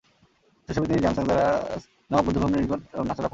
শৈশবেই 0.65 0.87
তিনি 0.89 1.01
'জাম-দ্ব্যাংস-শেস-রাব-র্গ্যা-ম্ত্শো 1.03 2.11
নামক 2.11 2.23
বৌদ্ধ 2.25 2.37
পণ্ডিতের 2.41 2.61
নিকটে 2.63 2.77
আশ্রয় 2.99 3.03
লাভ 3.09 3.15
করেন। 3.17 3.29